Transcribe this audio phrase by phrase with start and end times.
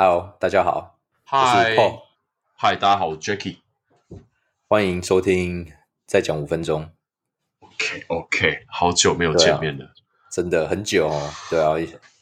[0.00, 2.02] Hello，大家好，嗨我是 Paul，
[2.54, 3.56] 嗨，大家好，我 Jacky。
[4.68, 5.72] 欢迎收听
[6.06, 6.88] 再讲五分钟
[7.58, 9.90] ，OK OK，好久没有见面了。
[10.30, 11.28] 真的很久哦。
[11.50, 11.74] 对啊，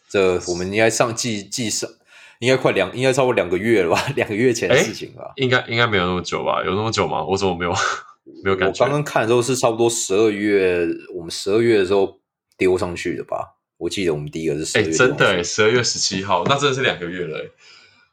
[0.09, 1.91] 这我们应该上季季上，
[2.39, 4.07] 应该快两，应该超过两个月了吧？
[4.17, 5.35] 两个月前的事情吧。
[5.37, 6.65] 应该应该没有那么久吧？
[6.65, 7.23] 有那么久吗？
[7.23, 7.75] 我怎么没有
[8.43, 8.85] 没有感觉？
[8.85, 12.19] 我刚刚看的时候是差不多十二月，我们十二月的时候
[12.57, 13.56] 丢上去的吧？
[13.79, 17.43] 我记得我们第一个是十月，真的哎，，十二月十七号，那真的是两个月了哎。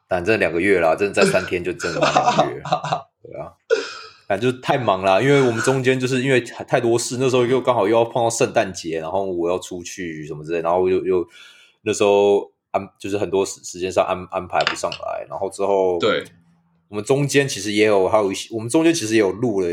[0.06, 2.62] 但真的两个月啦，真的在三天就真的两个月，
[3.22, 3.52] 对啊。
[4.26, 11.26] 反正就是太忙了，因为我们中间就是因为太多事，那时候又刚好又要碰到圣诞节，然后我要出去什么之类，然后又又
[11.82, 16.24] 那时候安就是很多时时间上安安排不上来，然后之后对，
[16.88, 19.68] 我们中间其实也有还有一些，我们中间其实也有录了，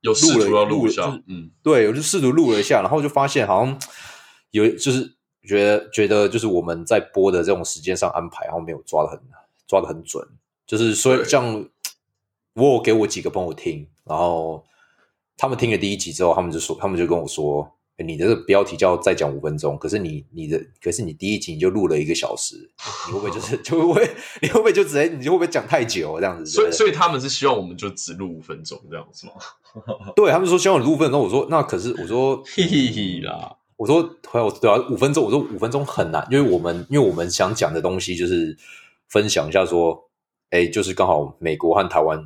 [0.00, 3.78] 有试图要录一下嗯，对，我就试图录了一下，然后就发现好像
[4.50, 5.15] 有就是
[5.46, 9.20] 觉得觉得就是我们在播的这种时间上安排，然后没有抓的很
[9.66, 10.26] 抓的很准，
[10.66, 11.68] 就是说对像
[12.54, 14.64] 我有给我几个朋友听，然后
[15.36, 17.72] 他们听了第一集之后，他们就说他们就跟我说。
[17.98, 22.54] 诶你的这个标题叫再讲五分钟，可是你你的可是你第一集你就录了一个小时，
[23.06, 24.10] 你会不会就是 就会不会
[24.42, 26.50] 你会不会就直接你就会不会讲太久这样子？
[26.50, 29.32] 所以所以他们是希望我们就只录五分钟这样子吗？
[30.14, 38.56] 对他们说希望你录五分钟，我说那可是我说 嘿嘿嘿啦，我说，对啊，我对啊，五分钟，我说五分钟很难，因为我们因为我们想讲的东西就是
[39.08, 40.08] 分享一下说，
[40.50, 42.18] 哎，就是刚好美国和台湾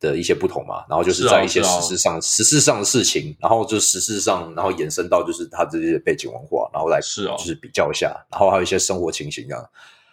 [0.00, 9.70] 的一些不同嘛，然后就是在一些是啊时事上、实事上的事情，然后就实事上，然后延伸到就是他这些背景文化，然后来是啊就是比较一下，然后还有一些生活情形这样，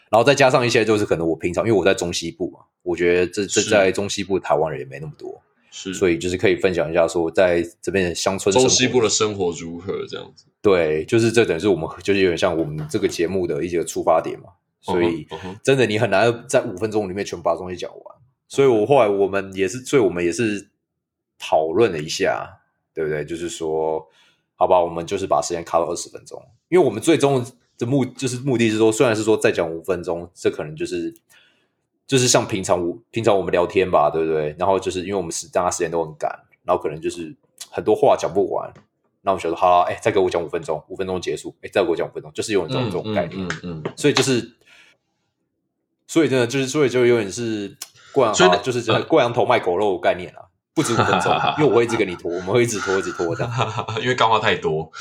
[0.10, 5.42] 然后再加上一些就是可能我平常因为我在中西部嘛，我觉得这这在中西部台湾人也没那么多，
[5.78, 10.46] 是，所以就是可以分享一下说在这边的乡村中西部的生活如何这样子？
[10.62, 15.28] 对，就是这等于是我们就是有点像我们这个节目的一些出发点嘛，所以
[15.62, 18.16] 真的你很难在五分钟里面全部把东西讲完。
[18.48, 20.70] 所以我后来我们也是，所以我们也是
[21.38, 22.48] 讨论了一下，
[22.94, 23.26] 对不对？
[23.26, 24.08] 就是说，
[24.56, 27.46] 好吧，我们就是把时间卡到二十分钟，因为我们最终
[27.78, 31.14] 的目就是目的是说，虽然是说再讲五分钟，这可能就是
[32.08, 34.56] 就是像平常我平常我们聊天吧，对不对？
[34.60, 36.30] 然后就是因为我们时大家时间都很赶，
[36.64, 37.36] 然后可能就是
[37.70, 38.72] 很多话讲不完。
[39.22, 43.44] 那我们想说，好啦，哎，再给我讲五分钟，五分钟结束，哎，再给我讲五分钟，就是有这种这种概念。
[43.44, 44.52] 嗯嗯嗯，所以就是，
[46.06, 47.76] 所以真的就是，所以就有点是
[48.12, 50.46] 过羊，所以就是真的过羊头卖狗肉的概念啊，
[50.76, 53.52] 不止五分钟， 因为我会一直跟你拖，我们会一直拖，一直拖这样。
[53.88, 54.92] 嗯 因为干话太多。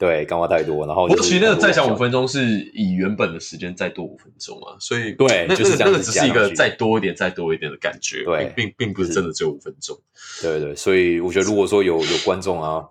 [0.00, 9.94] 对，干话太多，然后就是不过其实那个再讲五分钟是以原本的时间再多五分钟啊，所以那对就是这样那个那个只是一个再多一点、再多一点的感觉，对并并并不是真的只有五分钟。
[10.40, 12.82] 对对，所以我觉得如果说有有观众啊，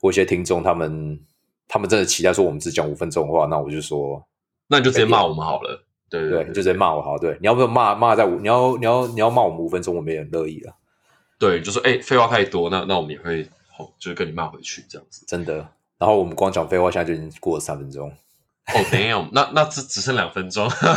[0.00, 1.20] 或一些听众，他们
[1.68, 4.26] 他们真的期待说我们只讲五分钟的话，那我就说，
[4.68, 5.84] 那你就直接骂我们好了。
[6.08, 10.74] 对对，你就直接骂我好，对，你要不要骂骂在五，你要你要你要骂我们五分钟，我们也很乐意了，
[11.38, 15.26] 对，就说哎，废话太多，那那我们也会好，就是跟你骂回去这样子。
[15.28, 15.68] 真的。
[15.98, 18.08] 然后我们光讲废话，现在就已经过了三分钟。
[18.08, 20.92] 哦，damn，那那只只剩两分钟， 只剩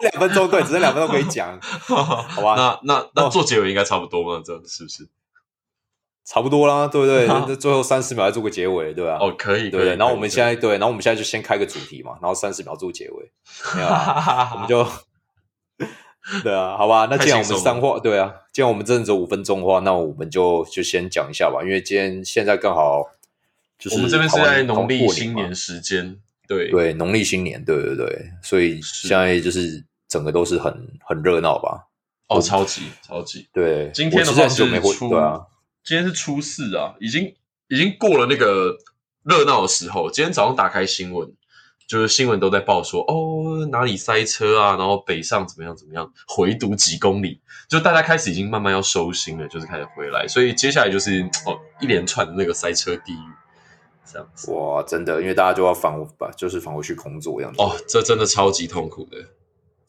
[0.00, 2.54] 两分钟，对，只剩两分钟可以讲，好吧？
[2.84, 4.42] 那那那哦做结尾应该差不多嘛？
[4.44, 5.08] 这样是不是？
[6.24, 7.26] 差不多啦，对不对？
[7.30, 9.18] 那最后三十秒再做个结尾，对吧？
[9.20, 9.94] 哦，可以，对不对？
[9.94, 13.30] 然后我们现在对，然后我们现在就先开个主题嘛，然后三十秒做结尾，
[13.76, 14.84] 没有啦，我们就
[16.42, 17.06] 对啊，好吧？
[17.08, 23.04] 那既然我们三话，对啊，既然我们真的只有五分钟的话，那我们就就先讲一下吧，因为今天现在刚好
[23.78, 31.86] 就是我们这边是在农历新年时间，对对农历新年，对对对，所以是现在就是整个都是很很热闹吧？
[32.28, 33.48] 哦，超级超级。
[33.52, 34.64] 对，今天的话是
[34.94, 35.40] 初，对啊，
[35.84, 37.34] 今天是初四啊，已经
[37.68, 38.76] 已经过了那个
[39.22, 40.10] 热闹的时候。
[40.10, 41.32] 今天早上打开新闻，
[41.86, 53.30] 就是新闻都在报说，哦哪里塞车啊，然后北上怎么样怎么样，回堵几公里，就大家开始已经慢慢要收心了，就是开始回来，所以接下来就是哦一连串的那个塞车地狱，
[54.16, 54.50] 这样子。
[54.52, 57.60] 哇，真的，因为大家就要返吧，就是返回去工作这样子。
[57.60, 59.18] 哦，这真的超级痛苦的，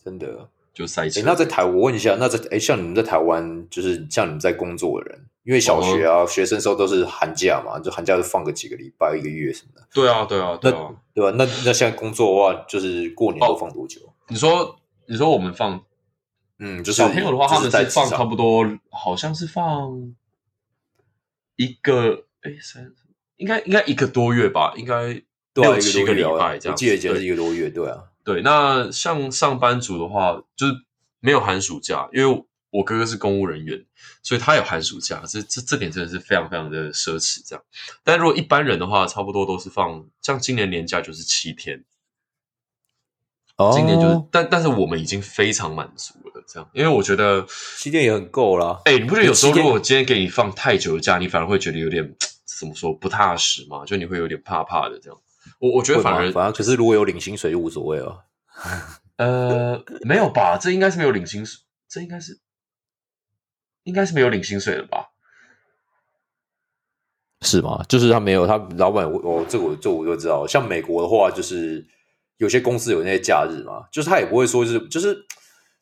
[0.04, 0.50] 真的。
[0.74, 10.94] 就塞那在台，我问一下，那在哎，像你们在台湾，就是像你们在工作的人，因为小学哦啊，学生时候都是寒假嘛，就寒假就放个几个礼拜、一个月什么的，对啊，对啊，对啊。
[11.16, 11.32] 对吧？
[11.36, 14.02] 那那现在工作的话，就是过年都哦放多久？
[14.28, 15.84] 你说，你说我们放
[16.60, 20.14] 嗯，就是小朋友的话，他们是在放差不多，好像是放
[21.56, 22.94] 一个哎三，
[23.38, 25.22] 应该应该一个多月吧，应该
[25.56, 26.70] 六七个礼拜这样子。
[26.70, 30.74] 我记得以前是一个多月，对啊，对，那像上班族的话，就是
[31.20, 33.86] 没有寒暑假，因为我哥哥是公务人员，
[34.22, 37.42] 所以他有寒暑假，这这这点真的是非常非常的奢侈。
[37.48, 37.64] 这样，
[38.04, 41.84] 但如果一般人的话，差不多都是放，像今年年假就是七天，
[43.56, 47.48] 哦今年就是，但但是我们已经非常满足了，这样，因为我觉得，
[47.78, 48.82] 七天也很够了。
[48.86, 52.16] 哎，你不觉得有时候如果今天给你放太久的假，你反而会觉得有点
[52.60, 53.86] 怎么说不踏实嘛？
[53.86, 55.20] 就你会有点怕怕的这样。
[55.60, 58.26] 我我觉得反而反而，可是如果有领薪水就无所谓了。
[59.18, 62.40] 呃没有吧，这应该是没有领薪水，这应该是
[63.84, 65.12] 应该是没有领薪水的吧？
[67.42, 67.84] 是吗？
[67.88, 70.46] 就是他没有，他老板我我这个我这我就知道。
[70.46, 71.86] 像美国的话，就是
[72.38, 75.26] 有些公司有那些假日嘛，就是他也不会说就是就是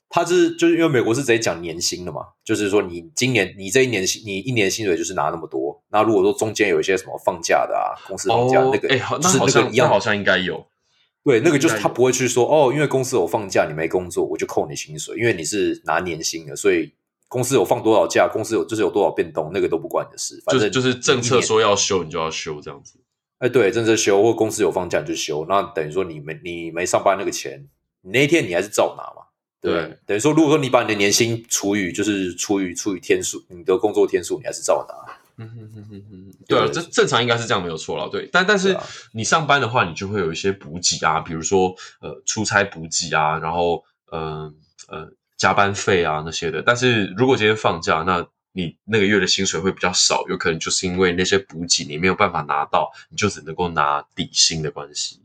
[0.09, 5.74] 他是就是因为美国是直接讲年薪的嘛，就是说你今年你这一年薪你一年薪水就是拿那么多。
[5.95, 10.67] 那如果说中间有一些什么放假的啊，公司放假、那个，哎，好，就是那好那个一样像好像应该有。
[11.23, 16.91] 对，那个就是他不会去说哦，因为公司有放假，你没工作，我就扣你薪水，因为你是拿年薪的，所以
[17.29, 20.43] 公司有放多少假，公司有就是有多少变动，那个都不关你的事。
[20.45, 22.99] 反正就是就是政策说要休，你就要休这样子。
[23.39, 27.65] 哎，对，政策休或公司有放假你就休，那等于说你没你没上班那个钱，
[28.01, 29.25] 你那一天你还是照拿嘛。
[29.61, 34.95] 对，对等于说如果说你把你的年薪除以就是除以除以天数，你的工作天数你还是照拿。
[35.37, 38.29] 嗯哼哼哼哼，对啊，这正常应该是这样没有错了，对。
[38.31, 38.77] 但但是
[39.11, 44.53] 你上班的话，你就会有一些补给啊，比如说呃出差补给啊，然后呃
[44.87, 46.61] 呃加班费啊那些的。
[46.61, 55.19] 但是如果今天放假，那你那个月的薪水会比较少，有可能就是因为那些补给你没有办法拿到，你就只能够拿底薪的关系，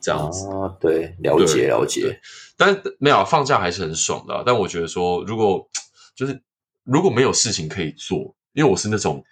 [0.00, 0.48] 这样子。
[0.80, 2.18] 对，了解了解。
[2.56, 5.68] 但没有放假还是很爽的、但我觉得说，如果
[6.14, 6.40] 就是
[6.84, 9.24] 如果没有事情可以做，因为我是那种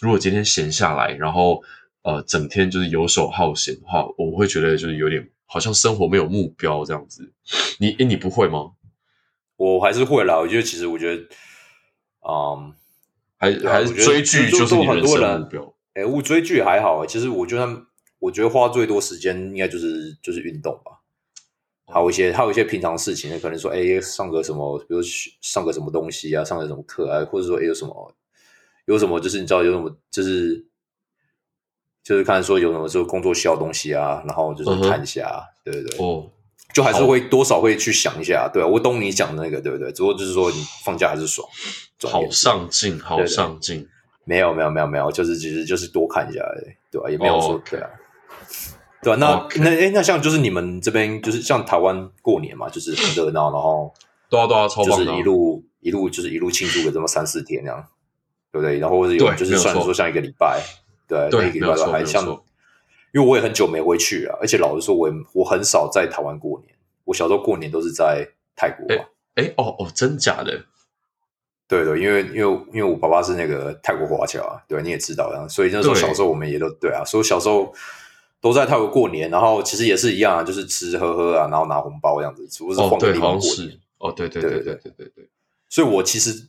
[0.00, 1.62] 如果今天闲下来，然后
[2.02, 7.32] 呃整天就是游手好闲的话，我会觉得就是有点好像生活没有目标这样子。
[7.78, 8.72] 你诶你不会吗？
[9.56, 11.22] 我还是会啦，我觉得其实我觉得，
[12.28, 12.74] 嗯，
[13.38, 15.74] 还还是追剧就是你人很多人生目标？
[15.94, 17.66] 哎，我追剧还好欸，其实我觉得
[18.18, 20.92] 我觉得花最多时间应该就是就是运动吧。
[21.86, 28.14] 还有一些还有一些平常事情，可能说哎上个什么，比如学上个什么东西啊，上个什么课啊，或者说哎有什么
[28.86, 30.66] 有什么就是你知道有什么就是
[32.02, 36.30] 就是看说有什么时候工作需要东西啊，然后就是看一下，对对对，哦，
[36.72, 39.92] 就还是会多少会去想一下，对啊，我懂你讲的那个，对不对？
[39.92, 41.46] 只不过就是说你放假还是爽，
[41.98, 43.88] 重好上进，好对对上进。
[44.28, 47.88] 没有没有没有没有，就是其实就是多看一下而已，对吧、也没有说、哦对啊，
[49.00, 53.94] 对啊，那那哎，那像就是你们这边就是像台湾过年嘛，就是很热闹，然后
[54.28, 57.86] 对啊对啊，超就是一路一路就是一路庆祝个这么三四天那样，
[58.56, 58.78] 对不对？
[58.78, 60.62] 然后或者有，就是算说像一个礼拜，
[61.06, 62.24] 对一个礼拜还像，
[63.12, 66.74] 因为我也很久没回去了，而且老实说，我我很少在台湾过年。
[67.04, 68.26] 我小时候过年都是在
[68.56, 69.04] 泰国啊。
[69.36, 70.64] 哎哦哦，真假的？
[71.68, 77.72] 对对，因为因为因为我爸爸是那个泰国华侨啊，对，你也知道，然所以那时候小时候我们也都对啊，所以小时候
[78.40, 83.38] 都在泰国过年，然后其实也是一样，就是吃吃喝喝啊，然后拿红包这样子，只不过是不同的方。
[83.98, 85.28] 哦，对对对对对对对。
[85.68, 86.48] 所以我其实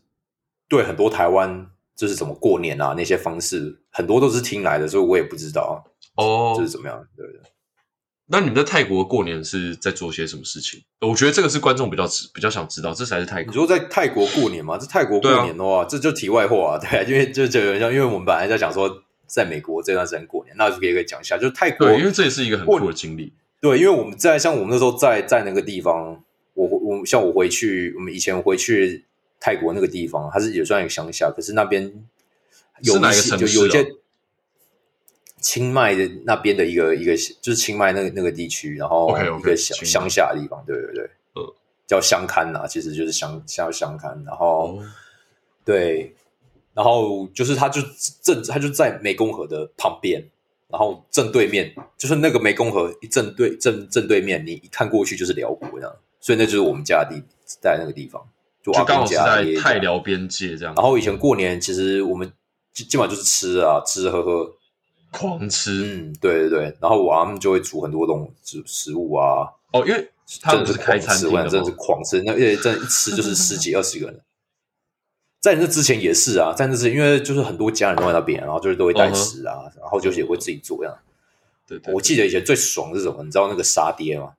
[0.68, 1.70] 对很多台湾。
[1.98, 5.84] 就是怎么过年啊那些方式，很多都是听来的，所以我也不知道
[6.16, 7.42] 哦，就是怎么样，对不对？
[8.30, 10.84] 那你们在泰国过年是在做些什么事情？
[11.02, 13.52] 我觉得这个是观众比较知比较想知道，这才是泰国。
[13.52, 14.78] 你说在泰国过年吗？
[14.78, 23.32] 在泰国过年的话，这就题外话啊， 对啊，因为就就像，因为我们本来在讲说在美国这段时间过年，那就可以讲一下，就是泰国对，因为这也是一个很过酷的经历。
[23.62, 26.22] 对，因为我们在像我们那时候在在那个地方，
[26.54, 29.06] 我我像我回去，我们以前回去
[29.40, 31.84] 泰国那个地方，它是也算一个乡下，可是那边
[32.82, 33.00] 有
[33.38, 33.96] 就有一些
[35.40, 41.46] 清迈的那边的一个一个就是清迈那个那个地区，然后一个乡乡下的地方，对对对，嗯，
[41.86, 44.84] 叫乡勘呐、其实就是乡叫乡勘，然后、哦，
[45.64, 46.14] 对，
[46.74, 47.82] 然后就是它就
[48.22, 50.22] 正它就在湄公河的旁边，
[50.70, 58.28] 然后正对面就是那个湄公河一正对正正对面，你一看过去就是辽国这样，所以那就是我们家的地在那个地方，
[58.74, 62.32] 就刚好是在泰辽边界这样，然后以前过年其实我们
[62.74, 64.52] 基基本上就是吃啊吃吃喝喝，
[65.12, 71.72] 狂吃嗯，对对对，然后我阿们就会煮很多这种食食物啊，哦，因为他真的们是开，餐厅的我真的是？
[71.78, 74.22] 狂吃，那而且真的一吃就是十几二十个人。
[75.40, 80.98] 在那之前也是啊，在那之前因为就是很多家人都在那边，然后就是都会带食啊，然后就是也会自己做这样。
[81.68, 83.24] 对对，我记得以前最爽的是什么？
[83.24, 84.34] 你知道那个沙爹吗？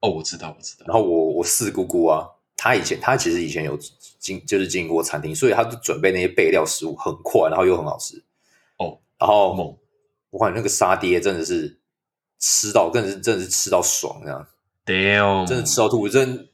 [0.00, 0.84] 哦，我知道，我知道。
[0.86, 2.24] 然后我我四姑姑啊，
[2.58, 3.78] 她以前他其实以前有
[4.18, 8.16] 经就是经营过餐厅，所以他就准备那些备料食物很快，然后又很好吃。
[8.78, 9.78] 哦，然后猛
[10.30, 11.78] 我感觉那个沙爹真的是
[12.40, 14.44] 吃到，真的是真的是吃到爽这样。
[14.84, 16.48] ，damn，真的吃到吐，真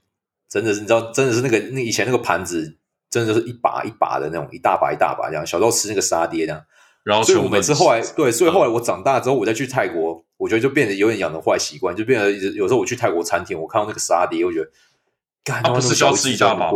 [0.46, 2.76] 真的是你知道，真的是那个那以前那个盘子，
[3.08, 5.46] 真的就是一把一把的那种，一大把一大把这样。
[5.46, 6.62] 小时候吃那个沙爹这样，
[7.02, 14.70] 然后所以我每次后来对，所以后来嗯我长大之后，我再去泰国，我觉得就变得有点养成坏习惯，就变得有时候我去泰国餐厅，我看到那个沙爹，我觉得，
[15.44, 16.70] 干啊，不是就要吃一大把？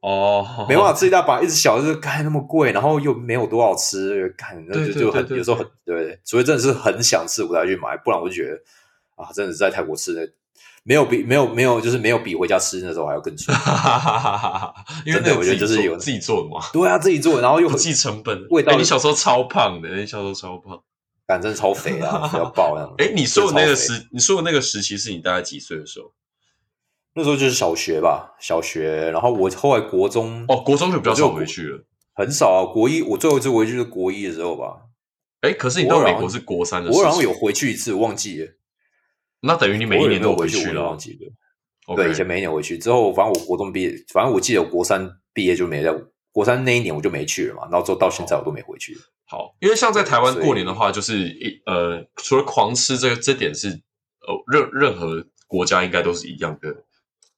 [0.00, 8.56] 哦，没办法吃一大把，一直小就是干那么贵，然后又没有多少吃，干那对就就很对对对有时候很对，除非真的是很想吃我才去买，不然我就觉得
[9.16, 10.28] 啊，真的是在泰国吃的
[10.84, 13.54] 没有比没有没有就是没有比回家吃那时候还要更爽。
[13.58, 14.74] 哈哈哈哈哈哈！
[15.04, 18.46] 因为我觉得就是有自己做的嘛，对啊，自己做，然后又不计成本。
[18.50, 20.80] 味道哎你小时候超胖的，你小时候超胖。
[21.26, 22.94] 感真的超肥啊，比较爆那样。
[22.96, 26.10] 哎，你说的那个时，你说的那个时期是你大概几岁的时候？
[27.18, 31.84] 那时候就是小学吧，小学，然后我后来国中哦，国中就比较少回去了。
[32.14, 34.82] 很少啊，国一我最后一次回去是国一的时候吧，
[35.40, 38.52] 哎，可是你到美国是国三的时候，我好像有回去一次，我忘记了，
[39.40, 40.96] 那等于你每一年都有回去，我了就忘。
[40.96, 41.96] 记了。
[41.96, 45.92] 对，以前每一年回去之后，反正我国中毕业，反正我记得我国三毕业就没在，
[46.30, 48.96] 国三那一年我就没去了嘛，然后之后到现在我都没回去。
[49.26, 56.84] 好，因为像在台湾过年的话，就是一呃，除了狂吃这个这点是呃任任何国家应该都是一样的，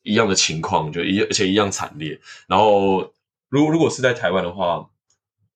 [0.02, 2.20] 一样的情况，就一而且一样惨烈。
[2.46, 3.12] 然后
[3.48, 4.88] 如如果是在台湾的话，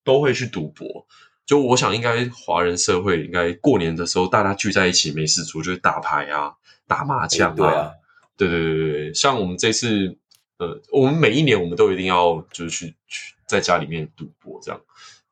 [0.05, 1.07] 都会去赌博。
[1.47, 6.55] 就我想，应该华人社会应该过年的时候，大家聚在一起没事做，就是打牌啊、
[6.87, 7.93] 打麻将啊，
[8.37, 10.17] 对对对对对，像我们这次，
[10.59, 14.81] 呃，我们每一年我们都一定要就是去去在家里面赌博，这样。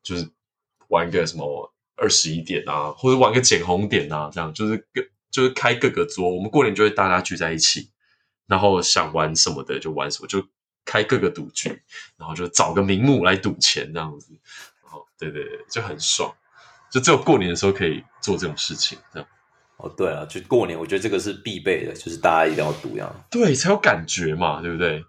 [0.02, 0.28] 就是
[0.88, 4.52] 玩个什么二十一点啊，或者玩个捡红点啊，这样。
[4.52, 5.00] 就是各
[5.30, 7.88] 就是开各个桌，我们过年就会大家聚在一起，
[8.52, 10.46] 然后想玩什么的就玩什么，就
[10.84, 11.70] 开各个赌局，
[12.18, 14.38] 然后就找个名目来赌钱这样子，
[14.82, 16.30] 然后对对对，就很爽，
[16.90, 19.26] 就只有过年的时候可以做这种事情，这样。
[19.78, 25.02] 哦，对啊，就过年，我觉得这个是必备的，就是大家一定要赌这样，对才有感觉嘛，对不对？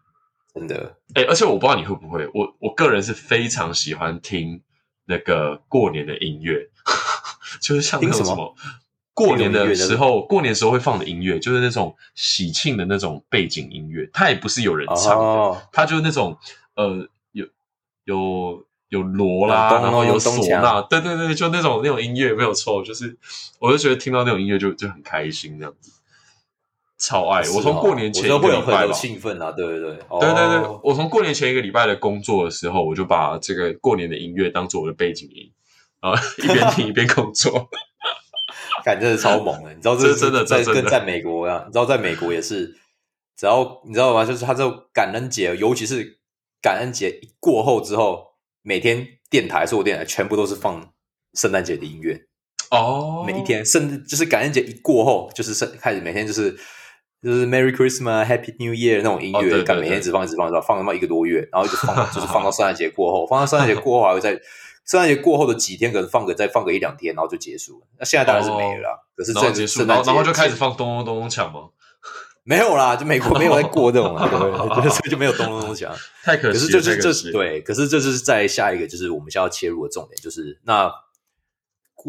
[0.54, 0.98] 真的。
[1.16, 4.64] 哎、而且我不知道你会不会，我我个人是非常喜欢听
[5.06, 6.70] 那个过年的音乐，
[7.60, 8.56] 就是像那种什么什么
[9.14, 16.38] 过年的时候，过年时候会放的音乐，就是那种喜庆的那种背景音乐，它也不是有人唱它就是那种
[16.76, 17.46] 呃有
[18.06, 23.16] 有有锣啦，然后有唢呐，对对对，就那种那种音乐没有错，就是
[23.60, 25.92] 我就觉得听到那种音乐就就很开心这样子，
[26.98, 27.42] 超爱。
[27.50, 30.20] 我从过年前一个礼拜吧，兴奋啊，对对对，哦。
[30.20, 35.52] 对对对，我从过年前一个礼拜的工作的时候，我就把这个过年的音乐当做我的背景音，
[36.02, 37.70] 然后一边听 一边工作。
[38.84, 42.76] 感真的超猛的，你知道这是真的在跟在美国一样，你知道在美国也是，
[43.38, 44.26] 只要你知道吗？
[44.26, 46.20] 就是他这种感恩节，尤其是
[46.62, 50.94] 感恩节一过后之后，每天电台所有电台全部都是放
[51.34, 52.22] 圣诞节的音乐，
[52.72, 56.52] 哦每一天甚至就是感恩节一过后，就是圣开始每天就是
[57.22, 64.38] 就是 Merry Christmas、Happy New Year 那种音乐，哦对对对干每天一直放一直放，一直放放他妈一个多月，然后一直放就是放到圣诞节过后，放到圣诞节过后还会在
[64.86, 67.88] 圣诞节过后的几天可能放个再放个一两天，然后就结束了。
[68.00, 71.70] 那现在当然是没了啦，可是这结束，圣诞节然后然后就开始放咚咚咚咚锵吗？
[72.46, 75.96] 没有啦，就美国没有在过这种啊， 对对对，所以就没有咚咚咚响。
[76.24, 77.14] 太可可是惜了，这是这太可。
[77.14, 80.92] 是对，可是这就是在下一个就是我们现在要切入的重点，就是那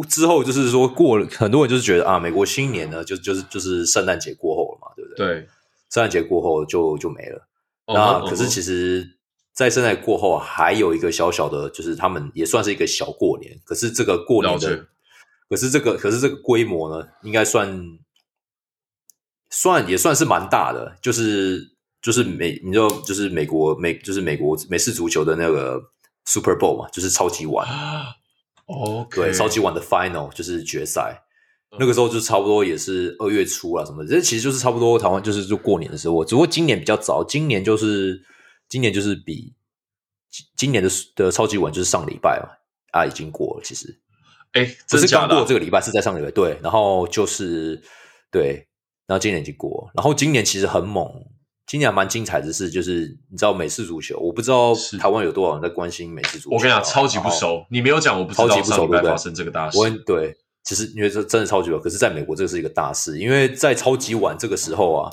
[0.09, 5.25] 之后就是说过了，很多人就是觉得啊，美国新年呢就就是就是圣诞节过后了嘛，对不对？
[5.25, 5.49] 对，
[5.88, 7.47] 圣诞节过后就就没了。
[7.87, 9.09] 哦那可是其实，
[9.54, 14.87] 在圣诞过后还有一个小小的，就是他们也算是一个小过年，可是这个过年的，
[15.49, 17.99] 可是这个可是这个规模呢，应该算
[19.50, 21.70] 算也算是蛮大的，就是
[22.02, 25.80] 就是美，你知道，就是美国美就是美国美式足球的那个
[26.25, 27.64] Super Bowl 嘛，就是超级碗，
[28.66, 31.23] 哦，OK，对，超级碗的 Final 就是决赛。
[31.70, 31.78] 嗯。
[31.78, 38.20] 那个时候就差不多也是二月初啊，什么的，这其实就是差不多台湾就是就过年的时候，只不过今年比较早，今年就是
[38.68, 39.54] 今年就是比
[40.30, 42.49] 今今年的的超级碗就是上礼拜嘛，
[42.92, 44.00] 啊已经过了，其实。
[44.52, 47.83] 哎，不是刚过这个礼拜，是在上个礼拜对，然后就是
[48.30, 48.68] 对，
[49.04, 51.04] 然后今年已经过了，然后今年其实很猛，
[51.66, 58.97] 今年还蛮精彩的是，就是你知道美式足球，我不知道台湾有多少人在关心美式足球啊，我跟你讲，超级不熟，你没有讲，我不知道超级不熟对不对？
[58.99, 59.78] 上礼拜发生这个大事。
[60.06, 65.11] 对，其实因为这真的超级晚，可是在美国这个是一个大事，因为在超级晚这个时候啊，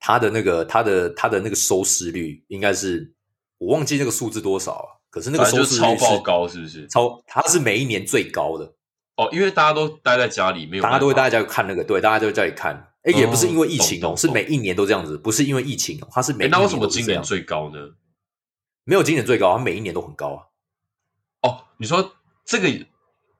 [0.00, 3.12] 他的那个他的他的那个收视率应该是
[3.58, 6.86] 我忘记那个数字多少啊，可是那个收视率是超爆高，是不是？
[6.88, 8.74] 超它是每一年最高的，
[9.16, 12.90] 哦，因为大家都待在家里，没有大家都会办法大家看那个，对，大家都会在家里看。
[13.04, 17.78] 哎，也不是因为疫情哦，是每一年都这样子，不是因为疫情哦，它是每哎，一年那为什么今年最高呢？
[18.84, 20.40] 没有今年最高，它每一年都很高啊。
[21.42, 22.14] 哦，你说
[22.46, 22.86] 这个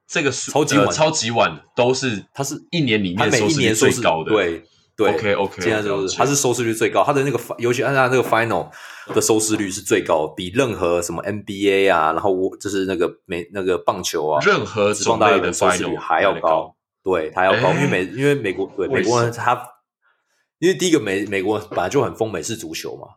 [0.07, 4.65] 这个数超级碗呃超级晚都是它是一年里它每一面收视率年最高的，对
[4.97, 8.71] 对 OK，OK，现在就是它是收视率最高，它的那个尤其按照那个 final
[9.15, 16.75] 的收视率是最高，比任何什么 NBA 啊，然后我就是那个美那个棒球啊，任何职棒大种类的收视率还要高。
[17.03, 19.63] 对它要高，哎因为美因为美国对美国人他，
[20.59, 23.09] 因为第一个美美国人本来就很疯美式足球嘛，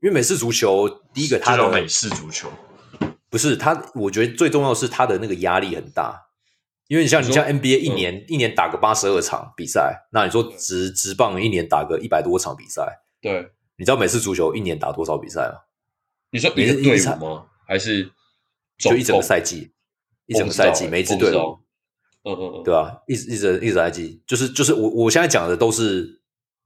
[0.00, 2.48] 因为美式足球第一个他的美式足球，
[3.28, 6.22] 不是他，我觉得最重要的是他的那个压力很大，
[6.92, 7.94] 因为你像你像 NBA 一嗯。
[7.94, 15.60] 年、一年打个八十二场比赛，那你说职职棒一年打个一百多场比赛，对，你知道美式足球一年打多少比赛吗？
[16.30, 17.46] 你说你一个队吗？
[17.66, 18.12] 还是
[18.76, 19.72] 就一整个赛季，
[20.26, 21.58] 一整个赛季，每一支队伍。
[22.24, 26.20] 嗯嗯嗯，对吧、一直一直一直赛季，就是就是我我现在讲的都是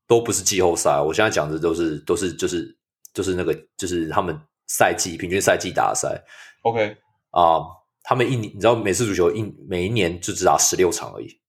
[0.09, 2.77] 都不是季后赛，我现在讲的都是都是就是
[3.15, 6.21] 就是那个就是他们赛季平均赛季打的赛
[6.63, 6.97] ，OK，
[7.31, 7.61] 啊、
[8.09, 11.41] 他们一年你知道美式足球一每一年就只打十六场而已，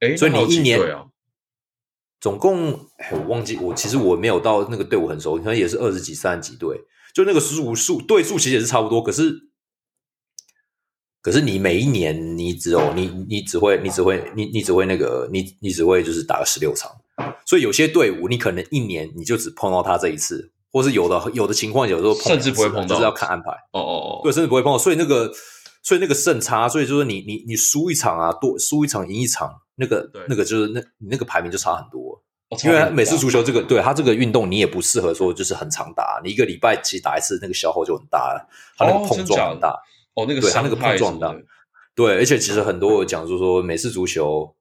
[0.00, 0.80] 哎，所以你一年
[2.20, 6.80] 总共哎我忘记我其实我没有到那个队伍很熟，可能也是二十几三十几队，
[7.14, 9.48] 就那个数数队数其实也是差不多，可是
[11.22, 16.90] 可是你每一年你只有你你只会你只会你你只会那个你你只会就是打个十六场，
[17.46, 22.86] 所以有些队伍你可能一年你就只碰到他这一次，或是有的有的情况有时候甚至不会碰到。
[22.86, 23.50] 就是要看安排。
[23.72, 24.20] 哦哦哦。
[24.24, 25.32] 对，哦，甚至不会碰到，所以那个，
[25.88, 30.20] 所以那个胜差，所以就是你你你输一场啊，多输一场赢一场，那个对。
[30.28, 32.22] 那个就是那你那个排名就差很多。
[32.50, 39.70] 哦因为美式足球这个对它这个运动，你也不适合说就是很常打，你一个礼拜其实打一次，那个消耗就很大了，它那个哦碰撞很大。
[40.12, 41.46] 哦那个对它那个碰撞大什么的
[41.94, 44.54] 对，而且其实很多我讲就是说美式足球，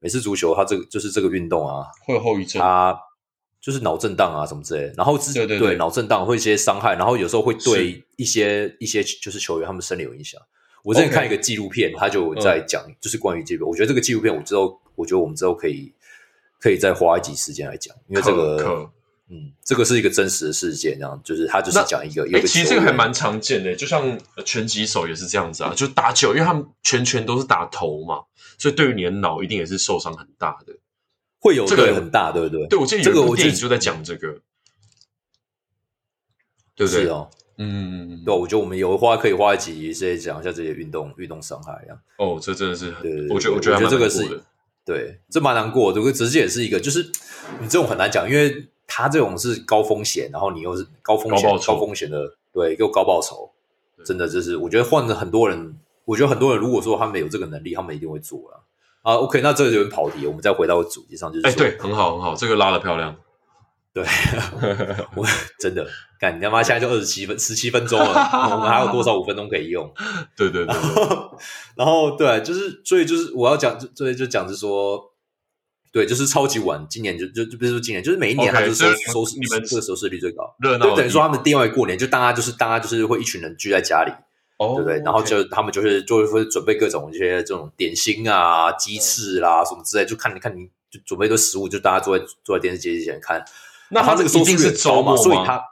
[0.00, 2.94] 美式足球它这个就是这个运动啊，会有后遗症，它
[3.58, 10.38] 就是脑震荡啊什么之类的，然后之对对对脑震荡会一些伤害，然后有时候会对一些一些就是球员他们生理有影响。
[10.84, 15.92] 我之前看一个纪录片，他就在讲就是关于这个，我觉得这个纪录片我之后我觉得我们之后可以
[16.60, 18.88] 可以再花一集时间来讲，因为这个
[19.30, 28.22] 嗯，这个是一个真实的事件，这样就是他就是讲一个有哎、其实这个还蛮常见的，就像呃拳击手也是这样子啊，就打球，因为他们拳拳都是打头嘛，
[28.58, 30.74] 所以对于你的脑一定也是受伤很大的。
[31.38, 32.66] 会有这个很大，对不对？
[32.68, 34.40] 对，我记得这有一部个电影就在讲这个，
[36.74, 37.02] 对不对？
[37.02, 41.98] 是哦，嗯嗯嗯，对，我觉得我们有花可以花一集直接讲一下这些运动运动伤害，这样。
[42.18, 44.42] 哦，这真的是很对对，对我觉得我觉得这个是
[44.84, 45.98] 对，这蛮难过的。
[45.98, 47.10] 这个直接也是一个，就是
[47.60, 53.50] 你这种很难讲，因为他这种是高风险，然后你又是高风险高高风险的，对，又高报酬，
[54.04, 58.60] 真的就是我觉得换了很多人，我觉得很多人如果说他们有这个能力，他们一定会做了。
[59.02, 63.14] 啊，OK，那这个有点跑题，我们再回到主题上，就是哎、说，对，很好很好，这个拉的漂亮。
[63.94, 64.04] 对，
[65.14, 65.24] 我
[65.60, 65.86] 真的，
[66.18, 68.06] 干你他妈现在就二十七分十七分钟了，
[68.50, 69.88] 我们还有多少五分钟可以用？
[70.36, 71.38] 对对对对，
[71.76, 75.00] 然后对，就是所以就是我要讲，就所以就讲是说，
[75.92, 84.10] 对，就是超级晚，今年就就就不是说今年，就是每一年就是收就是收视你们这个收视率最高，热闹就等于说他们地另外过年，就大家就是大家就是会一群人聚在家里，
[84.58, 84.98] 对不对？
[85.04, 93.40] 然后就他们就是就会准备各种一些这种点心啊、鸡翅啦、什么之类，就看你看你就准备一堆食物，就大家坐在坐在电视机前看。
[93.90, 95.16] 那他这个收视一定是周末？
[95.16, 95.62] 所以他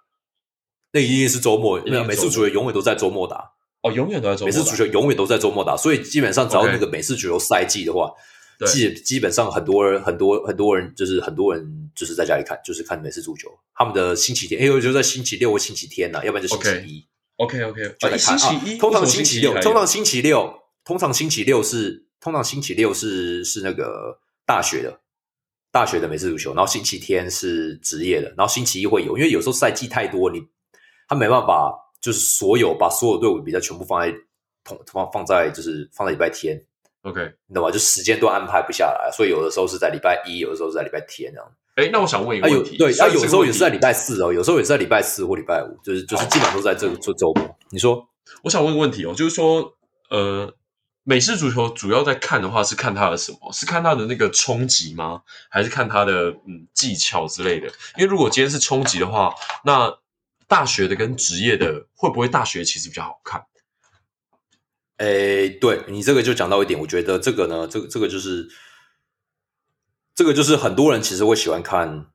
[0.93, 3.53] 那一定是周末，定是没有美式足球永远都在周末打。
[3.83, 4.59] 哦，永远都在周末打。
[4.59, 8.13] 美式足球永远都在周末打，所以基本上只要那个美式足球赛季的话，
[8.59, 13.49] 对基基本上很多人很多很多人就是很多人就是在家里看，就是看美式足球。
[13.75, 18.39] 他们的星期天，哎呦，就在星期六或星期天呐、要不然就星期一 OK OK，就来看。
[18.39, 25.01] 星期一，啊通常星期六，通常星期六，通常星期六是通常星期六是是那个大学的。
[25.73, 30.41] 大学的美式足球，然后星期天是职业的，然后星期一会有，因为有时候赛季太多，你
[31.09, 34.15] 他没办法，就是所有把所有队伍比赛全部放在
[34.63, 36.63] 同放放在就是放在礼拜天
[37.03, 37.21] ，OK。
[37.47, 37.71] 你懂吗？
[37.71, 41.53] 就时间都安排不下来，所以有的时候是在礼拜一，有的时候是在礼拜天这样。
[41.75, 47.57] 哎，那我想问一个问题，对，啊，有时候也是在礼拜四哦，有时候也是在礼拜四或礼拜五，就是就是基本上都在这个周周末。
[47.71, 48.07] 你说
[48.43, 49.73] 我想问个问题哦，就是说，
[50.11, 50.53] 呃，
[51.05, 53.53] 美式足球主要在看的话是看它的什么？
[53.53, 55.23] 是看它的那个冲击吗？
[55.49, 57.67] 还是看它的嗯技巧之类的？
[57.97, 59.35] 因为如果今天是冲击的话，
[59.65, 59.99] 那
[60.47, 63.45] 大学的跟职业的会不会大学其实比较好看？
[64.99, 68.49] 诶，对你这个就讲到一点，我觉得这个呢，这个这个就是
[70.15, 72.07] 这个就是很多人其实会喜欢看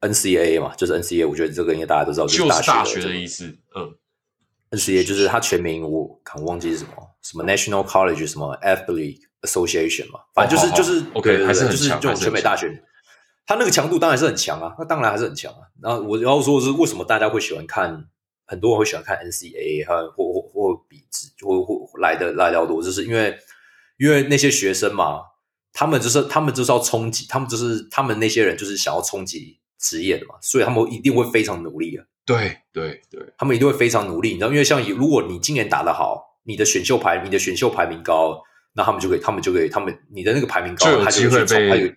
[0.00, 3.96] NCAA 嘛，就是 NCAA，我觉得这个应该大家都知道，就是大大学的意思，嗯
[4.70, 12.82] NCAA 就是它全名我看忘记是什么，什么 National College 什么 Athlete Association 嘛，反正就是、就是 OK，还是就是这种强还是全美大学，
[13.46, 15.58] 它那个强度当然是很强啊，那当然还是很强啊。
[15.82, 18.06] 然后我要说的是，为什么大家会喜欢看，
[18.46, 23.36] 很多人会喜欢看 NCAA 和或或或比之或或来的来的多，就是因为
[23.98, 25.20] 因为那些学生嘛，
[25.72, 32.04] 他们就是他们就是要冲击，他们就是他们那些人就是想要冲击职业的嘛，所以他们一定会非常努力啊。
[32.24, 38.40] 对对对，他们一定会非常努力，你知道，因为像如果你今年打得好，你的选秀排你的选秀排名高，
[38.74, 41.96] 那他们就可以，他们就可以，他们你的那个排名高，他就机会会去冲他就被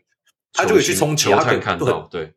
[0.53, 2.33] 他就可以去冲击，他可以看到，对，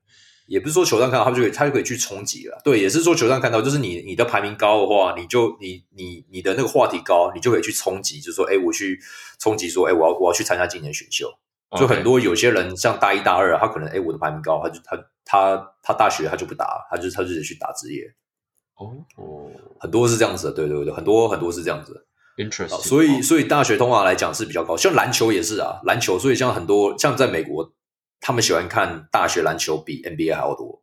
[0.47, 2.61] 也不是说球上看到他们就可以，他就可以去冲击了。
[2.63, 9.01] 对，也是说球上看到，就是你你的排名高的话，你就你你你的那个话题高，你就可以去冲击，就说哎，我去
[9.41, 11.27] 冲击说，哎，我要我要去参加今年选秀。
[11.79, 14.95] 就很多有些人像大一大二，他可能哎，我的排名高，他就他
[15.25, 18.03] 他他大学他就不打，他就他就得去打职业。
[18.85, 22.01] 哦哦很多是这样子的，对对对，很多很多是这样子的。
[22.37, 27.73] ，interesting，所以所以大学通常来讲是比较高，像篮球也是啊，篮球，所以像很多像在美国，
[28.21, 30.83] 他们喜欢看大学篮球比 NBA 还要多。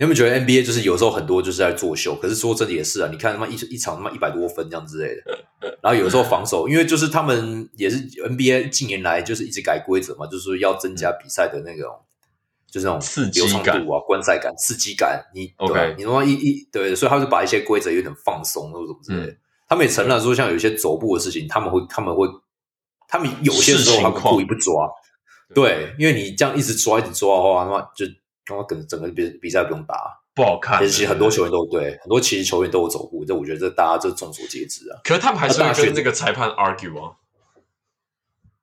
[0.00, 2.14] 你有没有觉得 NBA 就是有时候很多就是在作秀？
[2.14, 5.22] 可是说真的也是啊，你看他妈一一场他妈一百多分这样之类的，
[5.82, 11.92] 然后有时候防守，因为就是他们也是 NBA 近年来就是一直改规则嘛，就是说要增加比赛的那种，
[12.70, 15.24] 就是那种刺激感度啊、观赛感、刺激感。
[15.34, 19.32] 你 OK 对你他妈一一对，所以他就把一些规则有点放松或者什么之类的。
[19.32, 19.38] 嗯
[19.70, 22.26] 他们也承认说，像有一些走步的事情，他们会他们会
[23.06, 24.88] 他们有些时候他们故意不抓，
[25.54, 28.06] 对，因为你这样一直抓一直抓的话，他妈就
[28.46, 29.94] 他妈整整个比比赛不用打。
[30.34, 30.80] 不好看。
[30.80, 34.96] 其实很多球员，都对，很多其实球员都有走步，这我觉得这大家这众所皆知啊。
[35.04, 37.12] 可是他们还是跟那个裁判 argue 啊。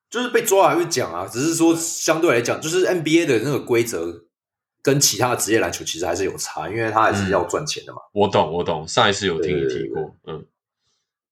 [0.10, 4.24] 就是被抓还会讲啊，只是说相对来讲，就是 NBA 的那个规则
[4.82, 8.00] 跟其他的职业篮球其实还是有差，因为它还是要赚钱的嘛。
[8.14, 10.46] 我懂，我懂，上一次有听你提过，嗯，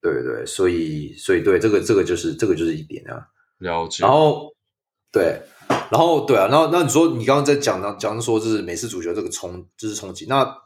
[0.01, 3.27] 对对对，所以所以对这个这个就是这个就是一点啊。
[3.59, 4.03] 了解。
[4.03, 4.53] 然后
[5.11, 5.41] 对，
[5.89, 10.57] 然后对啊，然后那你说你刚刚在讲到讲说就是美式足球这个冲就是冲击，那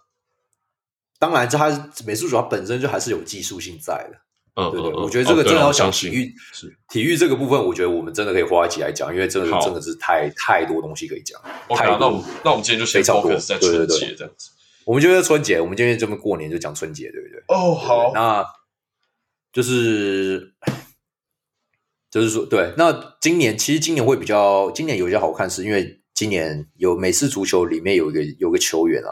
[1.20, 1.70] 当然这它
[2.06, 4.18] 美式足球它本身就还是有技术性在的。
[4.60, 6.76] 嗯，对对，我觉得这个真的要讲体育是。
[6.90, 11.40] 体育这个部分，我觉得我们真的可以花一起来讲，因为真的真的是太太多东西可以讲。
[11.68, 14.50] OK，太那我们那我们今天就先非常多 focus 在春节这样子。
[14.84, 17.40] 我们就在春节，我们今天这么过年就讲春节，对不对？
[17.50, 18.44] 哦，好那
[19.54, 20.54] 就是
[22.10, 29.12] 就是说，对，那今年其实今年会比较，今年有一些好看，是因为今年有美式足球里面有一个有个球员啊，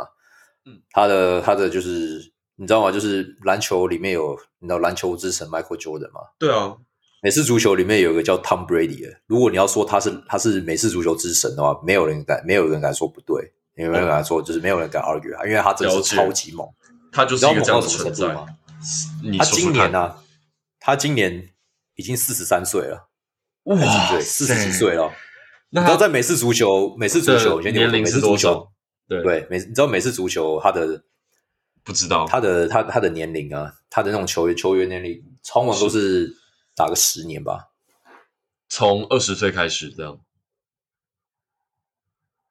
[0.65, 2.91] 嗯，他的他的就是你知道吗？
[2.91, 6.21] 就是篮球里面有你知道篮球之神 Michael Jordan 吗？
[6.39, 6.75] 对啊，
[7.21, 16.67] 美式足球里面有一个叫 Tom Brady 的，如果你要说他是他是美式足球之神的话，没有人敢没有人敢说不对，没有人敢说就是没有人敢 argue 他，因为他真的是超级猛。
[17.11, 18.47] 他就是一个这样的么存在程度吗？。
[19.37, 20.15] 他今年呢、
[20.79, 21.49] 他今年
[21.95, 23.07] 已经四十三岁了，
[23.63, 23.77] 哇？
[24.19, 25.11] 四十几岁了。
[25.69, 28.67] 那你知道在美式足球，美式足球，的先听我说年龄美式足是多少球，？
[29.07, 31.01] 对，对美，你知道美式足球它的
[31.85, 32.25] 不知道。
[32.27, 36.35] 他的他他的年龄啊，他的那种球员球员年龄，通常都是
[36.75, 37.69] 打个十年吧，
[38.67, 40.19] 从二十岁开始这样。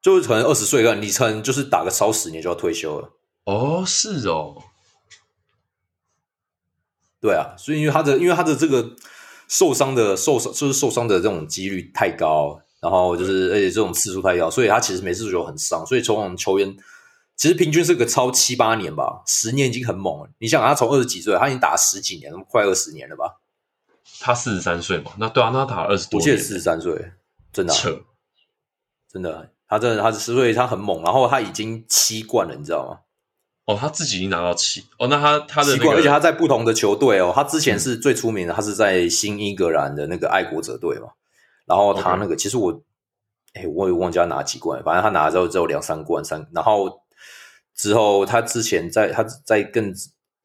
[0.01, 3.11] 就是可能二十岁了，你可能就是打个超十年就要退休了。
[3.45, 4.61] 哦，是哦，
[7.19, 8.95] 对啊，所以因为他的因为他的这个
[9.47, 16.77] 受伤的受伤就是受伤的这种几率太高，然后就是而且这种次数太高，所以他其实每次足球很伤，所以从球员
[17.35, 20.29] 其实平均是个超七八年吧，十年已经很猛了。
[20.39, 23.41] 你想他从二十几岁，他已经打十几年，快二十年了吧？
[24.19, 27.11] 他四十三岁嘛，那对啊，那他打二十多年，我记得四十三岁，
[27.51, 28.01] 真的啊、扯
[29.11, 32.99] 真的，他真的他是所以他很猛，然后他已经七冠了，你知道吗？
[33.65, 41.09] 哦，他自己已经拿到七哦，那他他的七冠，而且他在不同的球队哦，他之前是最出名的，他是在新英格兰的那个爱国者队嘛。
[41.65, 42.79] 然后他那个其实我，
[43.53, 46.47] 哎，我也忘记他拿几冠，反正他拿了之后只有两三冠三。
[46.53, 47.01] 然后
[47.75, 49.93] 之后他之前在他在更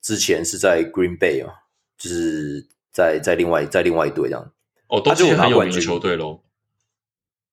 [0.02, 1.52] 之前是在 Green Bay 嘛，
[1.96, 4.52] 就是在在另外在另外一队这样。
[4.88, 6.40] 哦，都他就是很有名的球队喽。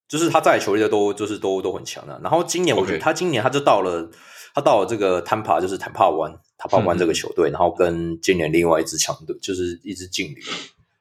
[0.08, 2.18] 就是他在球队的都就是都都很强的。
[2.24, 4.10] 然后今年我觉得他今年他就到了
[4.56, 10.42] 他到了这个坦帕，就是坦帕湾坦帕湾这个球队，然后跟今年另外一支强队就是一支劲旅，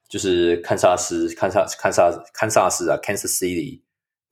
[0.09, 3.81] 就是堪萨斯堪萨堪萨堪萨斯啊 Kansas City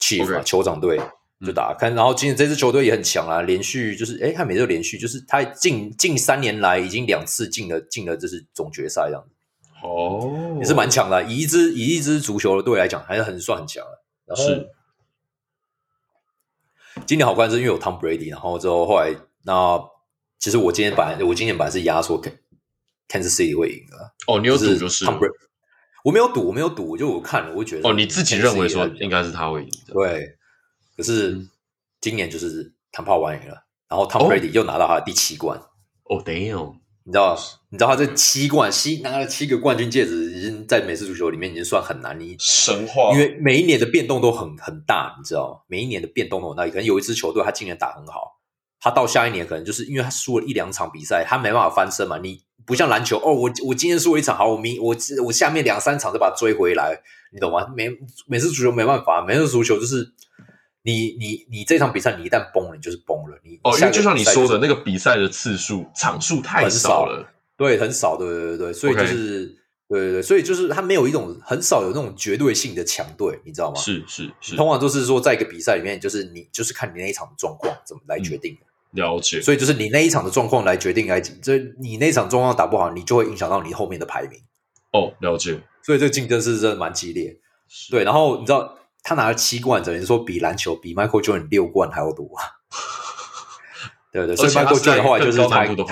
[0.00, 1.00] Chief 啊 OK 酋长队
[1.40, 9.30] 就打看，然后今年这支球队也很强啊，连续就是哎他每次连续就是他近近三年来已经两次进了进了就是总决赛这样子。
[9.82, 11.22] 哦，也是蛮强的啊。
[11.22, 14.02] 以一支以一支足球的队来讲，还是很算很强的。
[14.24, 14.70] 然后是
[17.04, 19.78] 今年好看是因为有 Tom Brady，然后之后后来那
[20.38, 22.38] 其实我今天本来我今年本来是压缩 Kan-
[23.08, 25.32] Kansas City 会赢的，哦，你有赌是就是 Tom Brady，
[26.04, 29.92] 我没有赌，我没有赌，就我看了，我就觉得哦，你自己认为说应该是他会赢的。
[29.92, 30.38] 对，
[30.96, 31.50] 可是嗯
[32.00, 35.60] 今年就是坦帕完赢了，然后 Tom 哦 Brady 又拿到他的第七冠。
[36.04, 37.34] 哦，damn，你知道，
[37.70, 42.18] 你知道他这七冠，七拿了七个冠军戒指，已经在美式足球里面已经算很难。
[42.20, 45.60] 你神话因为每一年的变动都很很大，你知道吗？
[45.66, 46.66] 每一年的变动都很大。
[46.66, 48.38] 可能有一支球队他今年打很好，
[48.78, 52.18] 他到下一年可能就是因为他输了一两场比赛，他没办法翻身嘛。
[52.18, 57.00] 你不像篮球哦，我我今天输了一场，好，我明我我下面两三场再把它追回来，
[57.32, 57.66] 你懂吗？
[57.74, 57.90] 每
[58.26, 60.12] 每次足球没办法，每次足球就是
[60.84, 63.38] 你你你这场比赛你一旦崩了，你就是崩了。
[63.42, 69.46] 你哦，因为就像你说的那个个比赛的次数场数太少了，对很少，对对对对，所以就是
[69.88, 73.80] 对对对，所以就是他没有一种很少有那种绝对性的强队，你知道吗？
[73.80, 78.66] 是是是，通常都是说在一个比赛里面，就是你就是看你那一场的状况怎么来决定的。
[79.02, 79.40] 了解。
[79.40, 84.38] 所以就是你那一场的状况来决定来，这你那一场状况打不好，你就会影响到你后面的排名。
[84.92, 85.58] 哦，了解。
[85.82, 87.36] 所以这个竞争是真的蛮激烈。
[87.90, 92.42] 对，然后你知道他拿了七冠，等于说比篮球比 Michael Jordan 六冠还要多 啊。
[94.10, 95.84] 对对，所以 Michael Jordan 后来就是他度的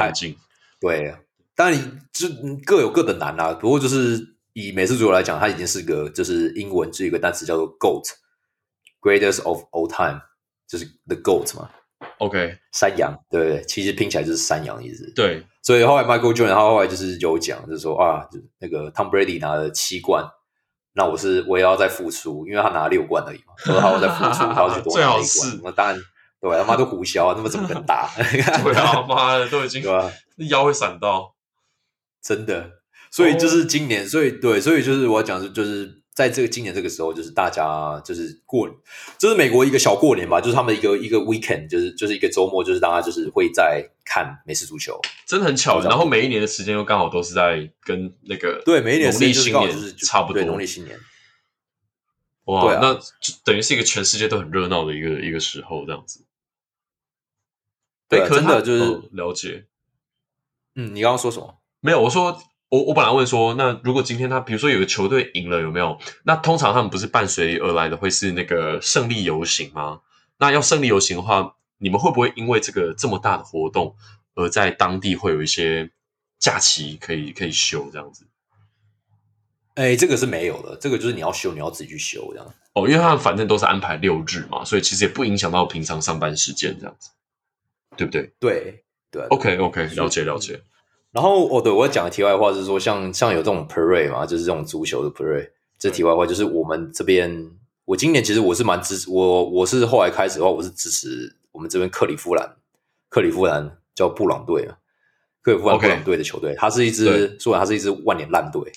[0.80, 1.14] 对，
[1.54, 3.52] 当然你就嗯各有各的难啦。
[3.52, 10.20] 不过就是以美式足球来讲，它已经是个就是英文就有一个单词叫做 GOAT，Greatest of all time，
[10.68, 11.68] 就是 the GOAT 嘛
[12.18, 13.64] ，OK，山羊，对不对？
[13.64, 15.12] 其实拼起来就是山羊的意思。
[15.14, 18.26] 对，所以后来 Michael Jordan 他后来就是有讲，就是说啊，
[18.58, 20.24] 那个 Tom Brady 拿了七冠，
[20.94, 25.60] 那我是我也要再付出，因为他拿了六冠而已嘛，所以他要再付出，他要去多 最好拿一冠是。
[25.62, 25.98] 那当然，
[26.40, 28.08] 对他妈都胡销啊，那么怎么可能打？
[28.16, 30.10] 对啊，妈的，都已经 对吧？
[30.50, 31.34] 腰会闪到。
[32.22, 32.70] 真的，
[33.10, 38.68] 所以就是今年，所以对，所以就是我要讲的，就是在这个今年这个时候，就是大家就是过，
[39.18, 45.00] 就是美国一个小过年吧，就是他们一个一个 weekend，就是就是一个周末，就是大家就是会在看美式足球。
[45.26, 50.98] 真的很巧，然后每一年的时间又刚好都是在跟那个对，每一年农历新年就是差不多对，农历新年。
[52.44, 56.26] 哇，那就等于是一个全世界都很热闹的一个一个时候，这样子。
[58.08, 59.66] 哎，对真的就是哦了解。
[60.74, 61.58] 嗯，你刚刚说什么？
[61.80, 62.38] 没有，我说
[62.72, 65.98] 我我本来问说，那如果今天他比如说有个球队赢了，有没有？
[66.22, 70.00] 那通常他们不是伴随而来的会是那个胜利游行吗？
[70.38, 73.94] 那要胜利游行的话，你们会不会因为这个这么大的活动，
[74.34, 75.90] 而在当地会有一些
[76.38, 78.24] 假期可以可以休这样子？
[79.74, 82.54] 哎，这个是没有的，这个就是你要休，你要自己去休这样。
[82.72, 87.10] 哦，因为他们反正都是安排六日嘛，所以其实也不影响到平常上班时间这样子，
[87.98, 90.62] 对不对对对啊？OK OK，了解了解。
[91.12, 95.50] 然后哦，对我要讲的题外话是说，像像有这种 parade 嘛，就是这种足球的 parade。
[95.78, 97.50] 这题外话就是我们这边，
[97.84, 102.56] 我今年其实我是蛮支持我我是后来开始的话，我是支持我们这边克里夫兰，
[103.10, 104.78] 克里夫兰叫布朗队啊，
[105.42, 108.72] 克里夫兰布朗队的球队，它是一支对说它是一支万年烂队。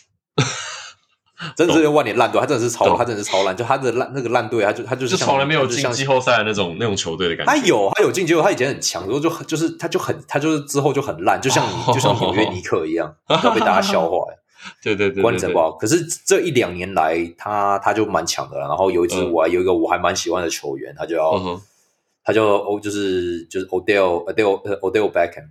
[1.55, 7.51] 真的是万年烂队，他真的是超，懂他真的是超烂，就他的烂那个烂队，他就他就是就从来没有进季后赛的那种那种球队的感觉。
[7.51, 14.25] 他有，他有进结果，他以前很强，然后就就是他就很他就是之后就很烂，就像你 就像纽约尼克一样，要被大家笑话。
[14.81, 18.67] 对对对对对观整不好，可是这一两年来，他他就蛮强的了。
[18.67, 21.61] 然后有一支嗯我还有一个我还蛮喜欢的球员，他叫嗯
[22.23, 25.49] 他叫欧就是就是 Odell Odell 呃 Odell Beckham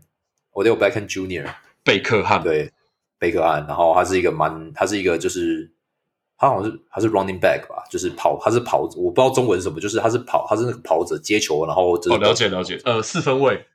[0.53, 1.47] Odell Beckham Jr.
[1.85, 2.73] 贝克汉，对
[3.17, 5.71] 贝克汉，然后他是一个蛮他是一个就是
[6.37, 12.81] 他好像是他是 running back 吧，就是跑他是跑我不知道中文是什么，就是他是跑他是那个跑者接球，然后就是哦，了解了解。
[12.85, 13.67] 呃，四分卫，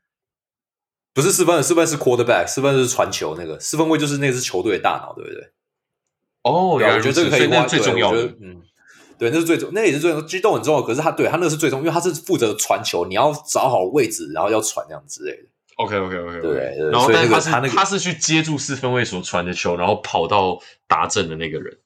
[1.14, 5.52] 不是四分，四分是 quarterback，四分是传球那个，四分位就是那个是球队的大脑，对不对？
[6.44, 8.46] 哦，对啊，原来我觉得这个可以那是最重要的对我觉得。
[8.46, 8.62] 嗯，
[9.18, 10.82] 对，那是最重，那也是最重，激动很重要。
[10.82, 15.44] 可是他对他那个是最重要，因为他是负责传球，你要找好位置，然后要传这样之类的。
[15.76, 21.78] OK OK OK，对对然后，所以但是他是那个他那个他是去接住四分卫所传的球，然后跑到达阵的那个人。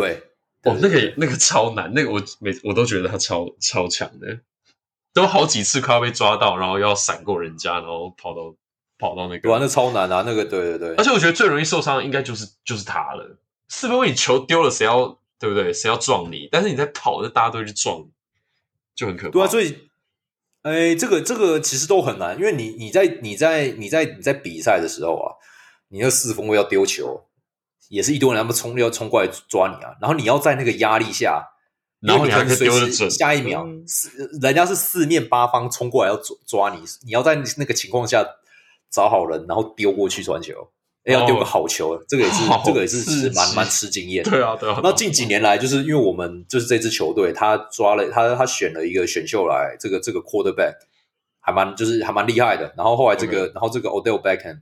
[0.00, 0.22] 对，
[0.64, 4.40] 哦，那对个那个超难，那个我每我都觉得他超超强的，
[5.12, 8.54] 都好几次快要被抓到，然后要闪过人家，然后跑到
[8.98, 9.68] 跑到那个，玩的。
[9.68, 13.38] 超难啊，那个对对对而，且我觉得最容易受伤的应该就是就是他了。
[13.68, 15.72] 四分卫你球丢了，谁要对不对？
[15.72, 16.48] 谁要撞你？
[16.50, 18.10] 但是你在跑，那大家都去撞你，
[18.94, 19.32] 就很可怕。
[19.32, 19.90] 对啊，所以。
[20.62, 25.32] 哎，这个这个其实都很难，因为你你在你在你在你在比赛的时候啊，
[25.88, 27.24] 你那四分位要丢球，
[27.90, 31.44] 也是一堆人他们冲要冲过来抓你啊，然后你要在那个压力下，
[32.00, 38.24] 然后你还可以随时下一秒嗯四人家是四面八方冲过来要抓抓你，你要在那个情况下
[38.90, 40.70] 找好人，然后丢过去传球，
[41.04, 44.30] 哎要丢个好球，这个也是这个也是是蛮蛮吃经验的。
[44.30, 44.80] 对啊对啊。
[44.82, 50.74] 那近几年来，就是因为我们就是这支球队，他抓了他他选了一个选秀来，这个这个 quarterback
[51.40, 52.72] 还蛮就是还蛮厉害的。
[52.76, 54.60] 然后后来这个然后这个 Odell Beckham，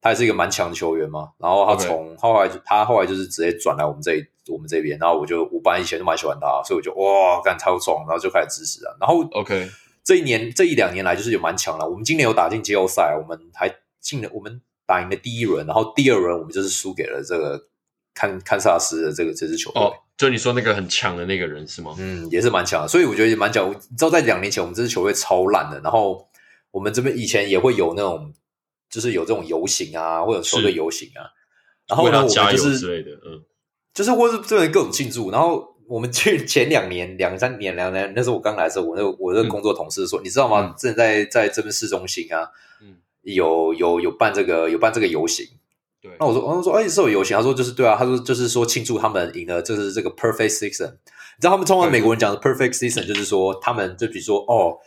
[0.00, 1.30] 他也是一个蛮强的球员嘛。
[1.38, 4.12] 然后他从后来就他后来就是直接转来我们这
[4.48, 8.92] 我们这边，然后我就我本来以前就蛮喜欢他，所以我就哇干超爽，然后就开始支持啊。
[9.00, 9.68] 然后 OK
[10.02, 11.88] 这一年这一两年来就是有蛮强了。
[11.88, 17.60] 我们今年有打进季后赛，我们还进了我们打赢了第一轮，然后第二轮我们就是输给了这个
[18.14, 19.82] 堪堪萨斯的这个这支球队。
[19.82, 21.94] 哦，就你说那个很强的那个人是吗？
[21.98, 23.70] 嗯，也是蛮强的，所以我觉得也蛮强。
[23.70, 26.26] 你知道，在两年前我们这支球队超烂的，然后
[26.70, 28.32] 我们这边以前也会有那种，
[28.90, 31.24] 就是有这种游行啊，或者球队游行啊。
[31.88, 33.42] 然后呢，我们就是之类的，嗯，
[33.92, 35.30] 就是或是这边各种庆祝。
[35.30, 40.72] 然后我们去 前两年、两三年、两年，那时候我刚来的时候，我那我那个工作同事说，你知道吗？
[40.78, 42.48] 正在在这边市中心啊，
[42.80, 45.44] 嗯，有有有办这个有办这个游行。
[46.00, 47.36] 对，那我说，我说，哎，是有游行。
[47.36, 50.90] 他说，就是对啊，他说就是说庆祝他们赢了，就是这个 perfect season。
[50.92, 54.78] 你知道他们通常美国人讲的 perfect season，就是说他们就比如说哦。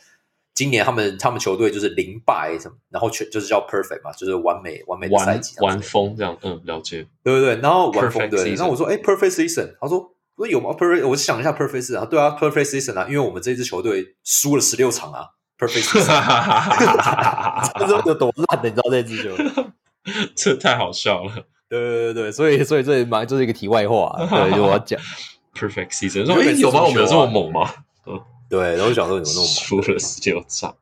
[0.53, 9.97] 今年他们他们球队就是零败什么，然后全就是叫 perfect 嘛，就是完美完美的赛季，完风这样，嗯，了解，对对对，然后完风对，然后我说，哎，perfect season，他说，
[10.35, 15.25] 我说有吗？perfect，我想一下 perfect season，对啊，perfect season 啊，因为我们这支球队输了十六场啊
[15.57, 19.47] ，perfect season，这有多烂的，你知道这支球队？
[20.35, 21.31] 这太好笑了，
[21.69, 24.99] 对对对对，所以所以这蛮就是一个题外话，对，我要讲
[25.55, 26.83] perfect season，说，哎，有吗？
[26.83, 27.73] 我们有这么猛吗？
[28.53, 28.59] 嗯。
[28.59, 30.75] 对，然后想说你们弄输了十九场，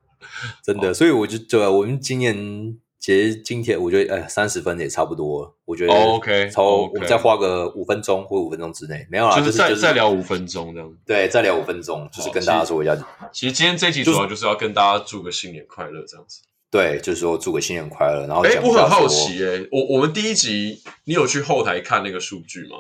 [0.62, 12.94] 真的，所以我就对我们今年其实今天我觉得哎，三十分也差不多，我觉得 OK，超我们再花个五分钟或五分钟之内，没有啦，就是再再聊五分钟这样，对，再聊五分钟，就是跟大家说一下。
[13.32, 18.28] 其实今天这集主要就是要跟大家祝个新年快乐这样子，对，就是说祝个新年快乐。
[18.28, 22.78] 然后，哎，我很好奇，哎，我我们第一集你有去后台看那个数据吗？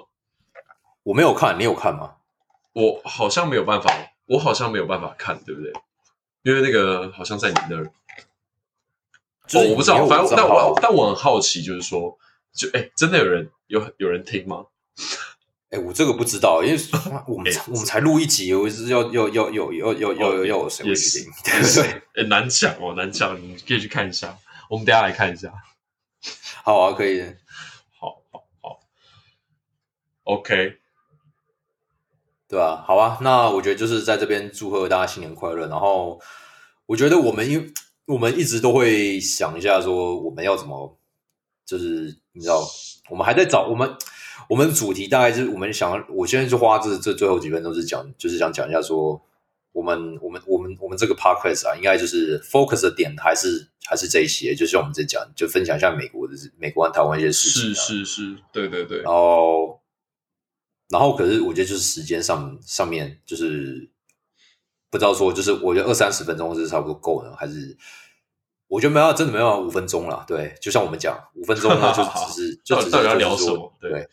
[1.03, 2.15] 我没有看，你有看吗？
[2.73, 3.89] 我好像没有办法。
[4.25, 5.73] 我好像没有办法看，对不对？
[6.43, 7.85] 因为那个好像在你那儿，
[9.53, 12.17] 哦，我不知道，反正但我但我很好奇，就是说，
[12.53, 14.65] 就哎，真的有人有有人听吗？
[15.69, 16.79] 哎，我这个不知道，因为
[17.27, 21.31] 我们我们才录一集，我是要要要要要要要要谁会听？
[21.43, 22.23] 对 不对？
[22.23, 24.37] 哎，难讲哦，难讲，你可以去看一下，
[24.69, 25.53] 我们等下来看一下。
[26.63, 27.23] 好啊，可以，
[27.99, 28.79] 好好好
[30.23, 30.80] ，OK。
[32.51, 32.83] 对吧？
[32.85, 35.67] 好啊，那我觉得就是在这边祝贺大家新年快乐。
[35.67, 36.19] 然后
[36.85, 37.73] 我觉得我们因为
[38.07, 40.97] 我们一直都会想一下，说我们要怎么，
[41.65, 42.61] 就是你知道，
[43.09, 43.89] 我们还在找我们
[44.49, 49.21] 我们主题，大概就是我们想，我现在就花这这最后几分钟是讲，就是想讲一下说，
[49.71, 57.73] 我们我们我们我们这个 podcast 啊，应该就是 focus 的点还是还是这些，就像我们在讲，就分享一下美国的美国和台湾一些事情。
[57.73, 58.97] 是是是，对对对。
[59.03, 59.70] 然后。
[60.91, 63.89] 然后，可是我觉得就是时间上上面就是
[64.89, 67.77] 不知道说，就是我觉得二三十分钟是差不多够了，还是
[68.67, 70.25] 我觉得没有真的没有五分钟了。
[70.27, 73.73] 对，就像我们讲五分钟呢， 就只是 就只是要聊什么？
[73.79, 74.07] 对。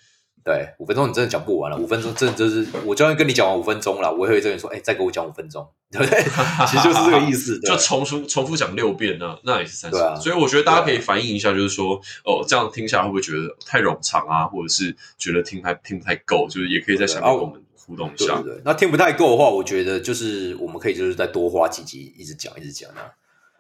[0.45, 1.77] 对，五分钟你真的讲不完了。
[1.77, 6.23] 五分钟真的就是，我就算跟你讲完五分钟了，我也会跟你说，哎，再给我讲五分钟，对不对？
[6.67, 9.99] 其实就是这个意思， 就重复重复讲六遍呢，那也是三十。
[10.21, 16.47] 所以我觉得大家可以反映一下，就是说，哦，这样听下来会不会觉得太冗长啊，或者是觉得听还听不太够？
[16.49, 18.41] 就是也可以在下面跟我们互动一下。
[18.43, 23.09] 对，那听不太够的话，我觉得就是我们可以就是再多花几集，一直讲一直讲啊。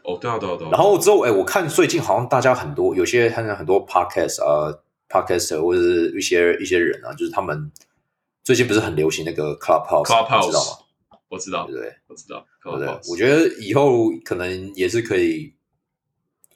[0.05, 0.71] 哦，对啊，对啊，对啊。
[0.73, 4.79] 然后之后，哎，我看最近好像大家很多，有些看很多 podcast 啊。
[5.11, 7.73] Podcaster 或者是一些一些人啊，就是他们
[8.45, 10.05] 最近不是很流行那个 Clubhouse，
[10.47, 10.71] 知道吗？
[11.29, 11.93] 我知道，对不对？
[12.07, 12.89] 我知道，对不对？
[13.11, 15.53] 我觉得以后可能也是可以，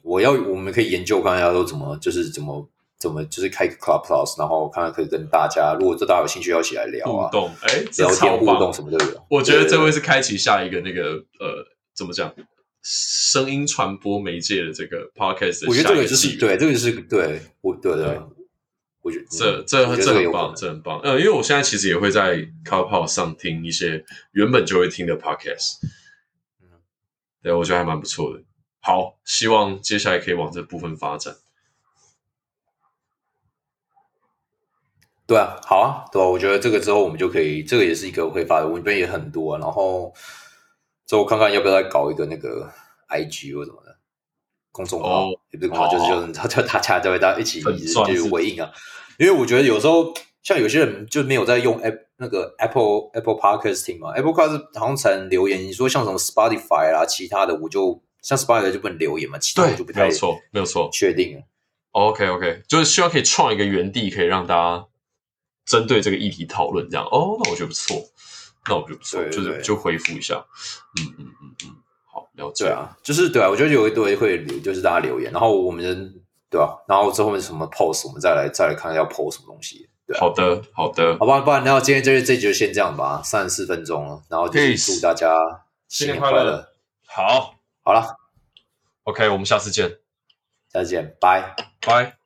[0.01, 9.25] 我要我们可以研究看一下都怎么，就是怎么怎么，就是开个 Clubhouse，然后看看可以跟大家，如果这大家有兴趣要一起来聊啊，互动，哎，聊天互动什么都有。
[9.29, 12.33] 我觉得这会是开启下一个那个呃，怎么讲？
[12.81, 18.19] 声音传播媒介的这个 Podcast，我觉得这个就是对，这个是对，我对对。
[19.03, 20.99] 我觉得这这这很棒，这很棒。
[21.01, 25.77] 呃，因为我现在其实也会在 CarPod 上听一些原本就会听的 Podcast，
[26.61, 26.69] 嗯，
[27.41, 28.41] 对我觉得还蛮不错的。
[28.79, 31.35] 好，希望接下来可以往这部分发展。
[35.25, 36.27] 对啊，好啊，对吧？
[36.27, 39.57] 我觉得这个之后我们就可以，这个也是一个会发的，我这边也很多。
[39.57, 40.13] 然后
[41.05, 42.71] 之后看看要不要再搞一个那个
[43.09, 43.82] IG 或什么的
[44.73, 48.69] 公众号，也不是公众号，就是就是叫大家大家一起就是回应啊。
[49.17, 55.63] 因为我觉得有时候像有些人就没有在用 App 那个 Apple Apple Podcasting 嘛，Apple Podcast 好像才能留言。
[55.63, 61.41] 你说像什么 Spotify 啦，其他的我就像 Spotify 就不能留言嘛，其他就不太没有错，没有错，确定。
[61.91, 64.87] OK OK，就是希望可以创一个原地，可以让大家
[65.63, 67.05] 针对这个议题讨论这样。
[67.05, 68.01] 哦，那我觉得不错，
[68.67, 70.43] 那我觉得不错，就是就回复一下。
[70.99, 71.25] 嗯嗯
[72.47, 76.13] 了解啊，就是对啊，我觉得有一堆会留，就是大家留言，然后我们。
[76.53, 76.77] 对吧？
[76.87, 79.89] 然后之后面什么 post，我们再来再来看要 post 什么东西。
[80.05, 85.35] 对，好的，好的，好吧，不然那今天这这集就先这样吧，三十四分钟了，然后就祝大家
[85.87, 86.63] 新年快乐。
[87.07, 88.05] 好，好了
[89.05, 89.97] ，OK，我们下次见，
[90.71, 92.22] 下次见，拜拜。